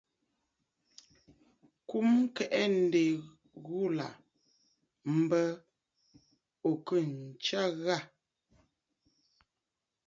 Kùm 1.89 2.07
kɛʼɛ̂ 2.35 2.63
ǹdə̀ 2.77 3.09
ghulà 3.65 4.07
m̀bə 5.17 5.41
ò 6.69 6.71
khə̂ 6.85 6.99
ǹtsya 7.31 7.63
ghâ? 7.83 7.97